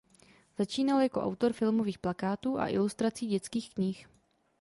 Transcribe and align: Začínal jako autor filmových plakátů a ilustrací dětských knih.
Začínal 0.57 1.01
jako 1.01 1.21
autor 1.21 1.53
filmových 1.53 1.99
plakátů 1.99 2.59
a 2.59 2.67
ilustrací 2.67 3.27
dětských 3.27 3.73
knih. 3.73 4.07